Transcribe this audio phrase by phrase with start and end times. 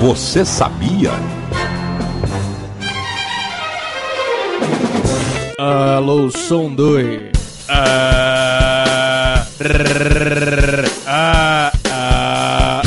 [0.00, 1.10] Você sabia?
[5.58, 7.30] Alô, som 2.
[7.68, 9.46] Ah,
[11.06, 12.82] ah, ah.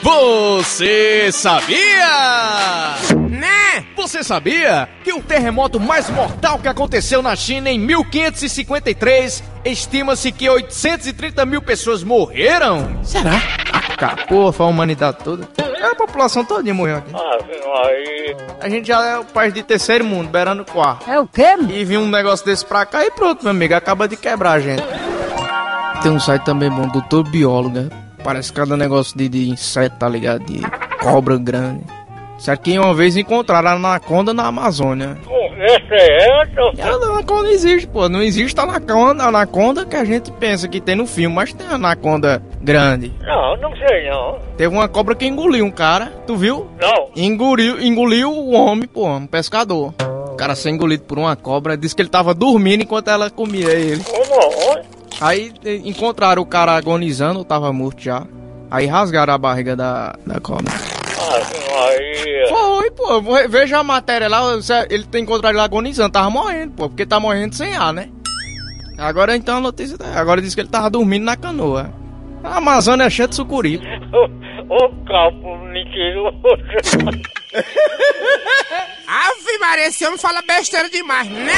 [0.00, 2.94] Você sabia?
[3.28, 3.84] Né?
[3.96, 10.48] Você sabia que o terremoto mais mortal que aconteceu na China em 1553 estima-se que
[10.48, 13.00] 830 mil pessoas morreram?
[13.02, 13.42] Será?
[14.52, 15.57] Foi a humanidade toda.
[15.80, 17.12] É a população toda morreu aqui.
[17.14, 18.36] aí.
[18.60, 21.08] A gente já é o país de terceiro mundo, beirando o quarto.
[21.08, 21.56] É o quê?
[21.70, 24.60] E vir um negócio desse pra cá e pronto, meu amigo, acaba de quebrar a
[24.60, 24.82] gente.
[26.02, 27.88] Tem um site também bom, Doutor Bióloga.
[28.22, 30.44] Parece cada negócio de, de inseto, tá ligado?
[30.44, 30.60] De
[31.00, 31.84] cobra grande.
[32.38, 35.16] Isso aqui uma vez encontraram a anaconda na Amazônia.
[35.58, 38.08] Esse é E a anaconda existe, pô.
[38.08, 42.40] Não existe anaconda, anaconda que a gente pensa que tem no filme, mas tem anaconda
[42.62, 43.12] grande.
[43.20, 44.38] Não, não sei não.
[44.56, 46.68] Teve uma cobra que engoliu um cara, tu viu?
[46.80, 47.08] Não.
[47.16, 49.92] Engoliu, engoliu o homem, pô, um pescador.
[50.32, 53.70] O cara ser engolido por uma cobra, disse que ele tava dormindo enquanto ela comia
[53.70, 54.04] ele.
[54.04, 54.78] Como?
[55.20, 58.24] Aí eh, encontraram o cara agonizando, tava morto já.
[58.70, 60.72] Aí rasgaram a barriga da, da cobra.
[61.20, 62.46] Aí.
[62.48, 64.42] Foi, pô, veja a matéria lá,
[64.90, 68.08] ele tem encontrado ele agonizando, tava morrendo, pô, porque tá morrendo sem ar, né?
[68.96, 71.92] Agora então a notícia, tá- agora diz que ele tava dormindo na canoa.
[72.42, 73.80] A Amazônia é cheia de sucuri.
[74.70, 76.36] O capo mentiroso.
[79.06, 81.50] Ave Maria, esse homem fala besteira demais, né?